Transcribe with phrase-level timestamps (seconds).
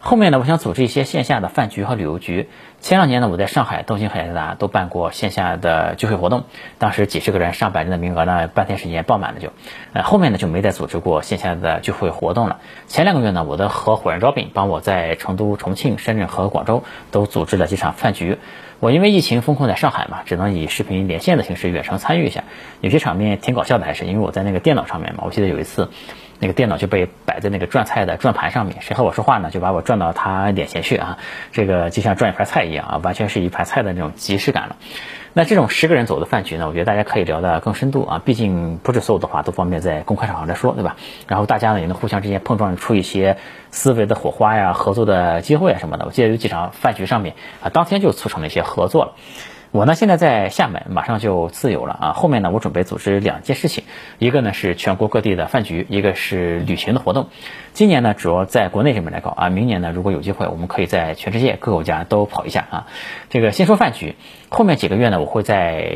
[0.00, 2.48] 后面呢，我想组织一些线下的饭局和旅游局。
[2.80, 6.44] 前两年呢，我在上海、东京和雅加达都办过线下的聚会活动，
[6.78, 9.48] 当时几十个人、上百人的名额呢，半天时间爆满了就。
[9.92, 12.60] 呃，后面呢就没再组织过线下的聚会活动了。
[12.86, 18.38] 前两个月呢，我的合伙人饶斌帮我在成都、重庆、深圳和广州都组织了几场饭局。
[18.78, 22.44] 我因为疫情封控在上海嘛，只能以视频连线的形式远程参与一下。
[22.80, 25.24] 有些场面挺搞笑的，还是因为我在那个电脑上面嘛。
[25.26, 25.90] 我记得有一次。
[26.40, 31.18] 那个电脑就被摆在那个转菜的转盘上面，谁和我说话呢，就把我转到他脸前去啊，
[31.52, 34.76] 这个就像转一盘菜一样啊，完全是一盘菜的那种即视感了。
[35.34, 40.96] 那这种十个人走的饭局呢，我觉得大家可以聊得更深度啊，毕竟不是所有的话都方便在公开场合来说，对吧？
[41.26, 43.36] 然后大家呢也能互相之间碰撞出一些
[43.70, 46.06] 思维的火花呀，合作的机会啊什么的。
[46.06, 49.12] 我记得有几场饭局上面啊，当天就促成了一些合作了。
[49.70, 52.12] 我呢现在在厦门，马上就自由了啊！
[52.14, 53.84] 后面呢，我准备组织两件事情，
[54.18, 57.28] 一个呢是全国各地的饭局，一个是旅行的活动。
[57.74, 59.50] 今年呢，主要在国内这边来搞啊。
[59.50, 62.86] 明年呢，如果有机会，我们可以在全世界各个国家都跑一下啊。
[63.28, 64.16] 这个先说饭局，
[64.48, 65.92] 后面几个月呢，我会在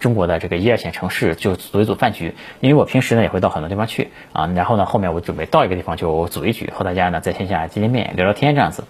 [0.00, 4.48] 中国的这个一二线城市就组一组饭局，因为我平时呢也会到很多地方去啊。
[4.48, 8.84] 然后呢，后面我准备到一个地方就组一局，和大家呢在线下见见面、聊聊天这样子。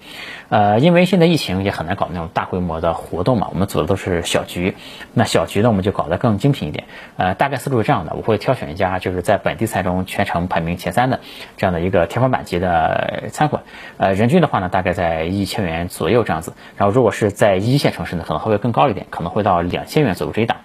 [0.48, 4.76] 呃，因为现在疫情也很难搞那种大规模的活动嘛，我们组的都是小局。
[5.14, 6.84] 那小局呢，我们就搞得更精品一点。
[7.16, 11.20] 呃，大概思路是这样的，我会挑选一家就是在本地菜中全程排名前三的
[11.56, 12.42] 这样的一个天花板。
[12.42, 13.62] 级的餐馆，
[13.98, 16.54] 呃，人均的话呢，大概在一千元左右这样子。
[16.76, 20.56] 然后如果是在一线城市呢，可能会更高一点，可能会到两千元左右这一档。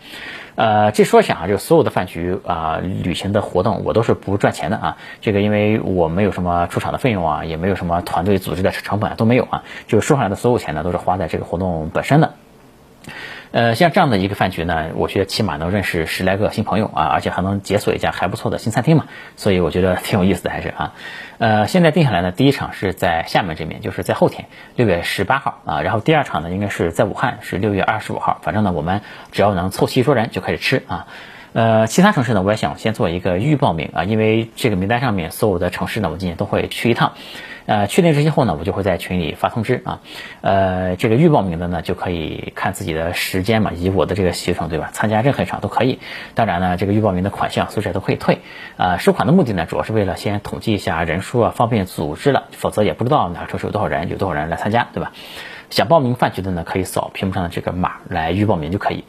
[0.55, 4.97] 呃，这说一下啊，就所有的饭局啊、旅行的活动，我都是不赚钱的啊。
[5.21, 12.33] 这个因为我没有什么出场的费用啊，也没有什么团队组织的成本啊都没有啊，就收上来的所有钱呢，都是花在这个活动本身的。
[13.58, 19.05] 呃，像这样的一个饭局呢，我觉得起码能认识十来个新朋友啊，而且还能解锁一家还不错的新餐厅嘛，
[19.36, 20.94] 所以我觉得挺有意思的，还是啊。
[21.39, 28.38] 呃，现在定下来呢，第一场是在厦门这边，就是在后天六月十八号啊，然后第二场呢应该是在武汉，是六月二十五号。
[28.44, 31.08] 反正呢，我们只要能凑齐一桌人就开始吃啊。
[31.58, 37.14] 呃，其他城市呢，我也想先做一个预报名啊，因为这个名单上面所有的城市呢，我今年都会去一趟。
[37.66, 40.00] 呃，确定这些后呢，我就会在群里发通知啊。
[40.42, 44.92] 呃，这个预报名的呢，就可以看自己的时间嘛，以及我的这个行程，对吧？
[44.94, 45.98] 参加任何一场都可以。
[46.36, 48.38] 当然呢，这个预报名的款项随时都可以退。
[48.78, 55.12] 啊，收款的目的呢，主要是为了先统计一下人数啊，方便组织了，否则也不知道哪个城市有多少人，有多少人来参加，对吧？
[55.72, 59.06] 想报名饭局的呢，可以扫屏幕上的这个码来预报名就可以。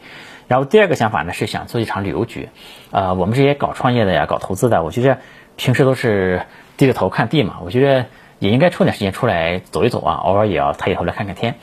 [0.49, 2.49] 然后第二个想法呢，是想做一场旅游局。
[2.91, 5.19] 呃，我们这些搞创业的呀，搞投资的，我觉得
[5.55, 6.41] 平时都是
[6.75, 8.05] 低着头看地嘛，我觉得。
[8.39, 11.55] 也应该抽点时间出来走一走啊，偶尔也要抬起头来看看天。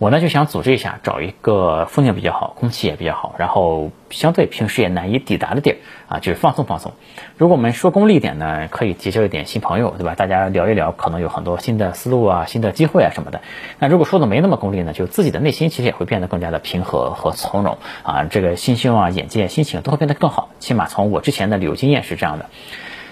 [0.00, 5.76] 我呢就想组织一下，找一个风景比较好、空气也比较好，然后相对平时也难以抵达的地儿
[6.08, 6.92] 啊，就是放松放松。
[7.36, 10.14] 如果我们说功利一点呢，可以结交一点新朋友，对吧？
[10.14, 13.42] 大家聊一聊，可能有很多新的思路啊、新的机会啊什么的。
[13.78, 20.48] 那如果说的没那么功利呢，就自己的内心其实也会变得更加的平和和从容啊，这个心胸啊、眼界、心情都会变得更好。
[20.60, 22.46] 起码从我之前的旅游经验是这样的。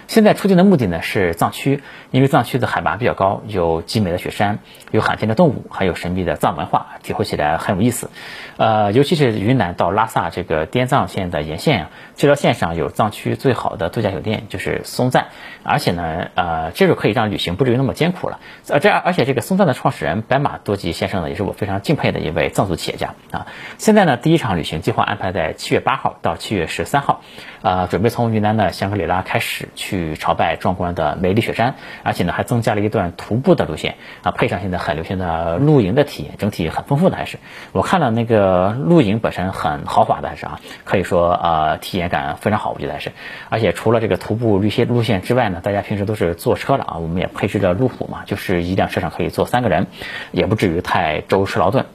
[0.08, 4.58] 现在出境的目的呢是藏区，因为藏区的海拔比较高，有极美的雪山，
[4.91, 8.08] 有罕见的动物，还有神秘的藏文化，体会起来很有意思。
[8.56, 15.26] 呃，尤其是云南到拉萨这个滇藏线的沿线啊，这条线上有藏区最好的度假酒店，就是松赞。
[15.62, 18.41] 而且呢，呃，这就可以让旅行不至于那么艰苦了。
[18.68, 23.47] 呃，这而且这个松赞的创始人白马多吉先生呢，也是我非常敬佩的一位藏族企业家啊。
[23.76, 27.20] 现在呢，第一场旅行计划安排在七月八号到七月十三号，
[27.60, 29.97] 呃，准备从云南的香格里拉开始去。
[29.98, 37.38] 去朝拜壮观的梅里雪山，而且呢还增加了一段徒步的路线啊，配上现在很流行的露营的体验，整体很丰富的还是。
[37.72, 43.10] 我看了那个露营本身很豪华的还是啊，可以说呃体验感非常好，我觉得还是。
[43.48, 49.88] 而且除了这个徒步路线路线之外呢，大家平时都是坐车了啊，我们也配置了路虎嘛，就是一辆车上可以坐三个人，
[50.30, 51.86] 也不至于太舟车劳顿。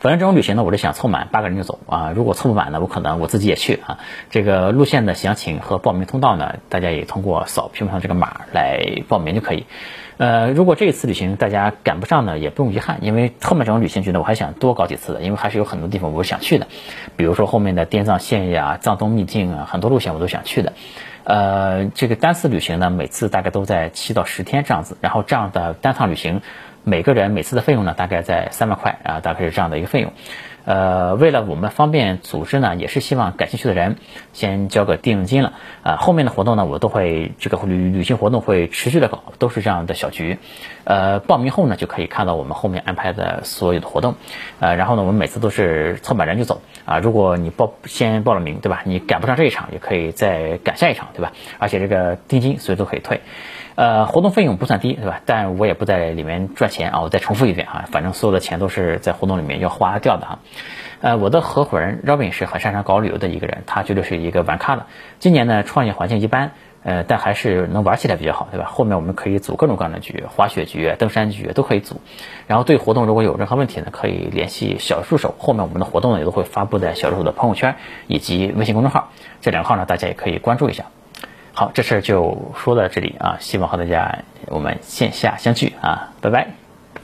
[0.00, 2.10] 反正这种旅行呢，我是想凑满八个人就走啊。
[2.16, 3.98] 如果凑不满呢，我可能我自己也去啊。
[4.30, 9.66] 这个路线的详情和报名通道呢，大家也通过扫屏幕上这个码来报名就可以。
[10.16, 16.66] 呃，如果这一次旅行大家赶不上呢，也不用遗憾，因为后面这种旅行局呢，我还想多搞几次的，因为还是有很多地方我是想去的。
[17.16, 20.72] 比如说后面的滇藏线呀、藏东秘境啊，很多路线我都想去的。
[21.24, 26.40] 呃，这个单次旅行呢，每次大概都在七到十天这样子，然后这样的单趟旅行。
[26.84, 30.12] 每个人每次的费用呢，大概在三万块啊，大概是这样的一个费用。
[30.64, 33.96] 呃，为了我们方便组织呢，也是希望感兴趣的人
[34.32, 35.52] 先交个定金了
[35.82, 35.96] 啊。
[35.96, 40.38] 后面的活动呢，我都会这个旅旅行活动会持续的搞，都是这样的小局。
[40.84, 44.14] 呃，报名后呢，就可以看到我们后面安排的所有的活动。
[44.58, 46.98] 呃，然后呢，我们每次都是凑满人就走啊。
[46.98, 48.82] 如果你报先报了名，对吧？
[48.84, 51.32] 你赶不上这一场，也可以再赶下一场，对吧？
[51.58, 53.20] 而且这个定金随时都可以退。
[53.76, 55.20] 呃，活动费用不算低，对吧？
[55.24, 57.00] 但我也不在里面赚钱啊。
[57.00, 60.38] 我再重复一遍啊，反正所有的钱都是在活动里面要花掉的哈。
[61.00, 64.86] 呃，我的合伙人 Robin 是很擅长搞旅游的一个人，他绝对是一个玩咖的。
[65.18, 66.52] 今年呢，创业环境一般，
[66.82, 68.66] 呃，但还是能玩起来比较好，对吧？
[68.66, 72.02] 后面我们可以组各种各样的局，滑雪局、登山局都可以组。
[72.46, 75.34] 然后对活动如果有任何问题呢，可以联系小助手。
[75.38, 77.76] 后面我们的活动呢也都会发布在小助手的朋友圈
[78.06, 79.10] 以及微信公众号，
[79.40, 80.84] 这两个号呢大家也可以关注一下。
[81.54, 84.18] 好，这事儿就说到这里啊，希望和大家
[84.48, 86.48] 我们线下相聚啊，拜拜。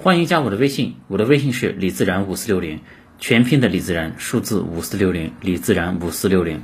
[0.02, 2.81] 欢迎加我的微信，我的微信是李自然五四六零。
[3.18, 6.62] 全拼的李自然，数字五四六零，李自然五四六零。